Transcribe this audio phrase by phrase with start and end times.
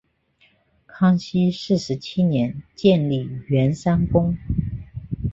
[0.87, 4.35] 康熙四十七年建立圆山宫。